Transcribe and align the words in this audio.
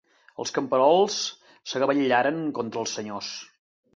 Els 0.43 0.53
camperols 0.53 1.17
s'agabellaren 1.73 2.41
contra 2.61 2.83
els 2.85 2.97
senyors. 3.01 3.33